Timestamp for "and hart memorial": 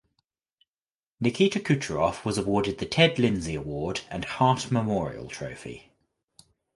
4.09-5.27